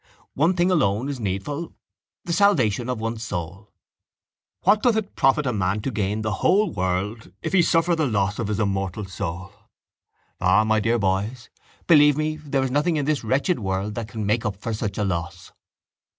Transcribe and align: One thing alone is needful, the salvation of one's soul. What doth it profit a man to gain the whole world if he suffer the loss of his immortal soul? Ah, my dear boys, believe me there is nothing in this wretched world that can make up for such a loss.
One 0.33 0.55
thing 0.55 0.71
alone 0.71 1.09
is 1.09 1.19
needful, 1.19 1.73
the 2.25 2.33
salvation 2.33 2.89
of 2.89 2.99
one's 2.99 3.21
soul. 3.21 3.71
What 4.61 4.81
doth 4.81 4.95
it 4.95 5.13
profit 5.15 5.45
a 5.45 5.53
man 5.53 5.81
to 5.81 5.91
gain 5.91 6.23
the 6.23 6.31
whole 6.41 6.71
world 6.73 7.31
if 7.43 7.53
he 7.53 7.61
suffer 7.61 7.95
the 7.95 8.07
loss 8.07 8.39
of 8.39 8.47
his 8.47 8.59
immortal 8.59 9.05
soul? 9.05 9.51
Ah, 10.39 10.63
my 10.63 10.79
dear 10.79 10.97
boys, 10.97 11.51
believe 11.85 12.17
me 12.17 12.37
there 12.37 12.63
is 12.63 12.71
nothing 12.71 12.97
in 12.97 13.05
this 13.05 13.23
wretched 13.23 13.59
world 13.59 13.93
that 13.93 14.07
can 14.07 14.25
make 14.25 14.43
up 14.43 14.59
for 14.59 14.73
such 14.73 14.97
a 14.97 15.03
loss. 15.05 15.51